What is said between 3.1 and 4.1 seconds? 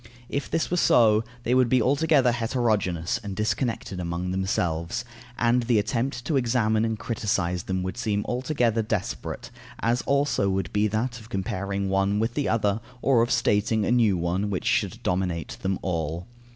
and disconnected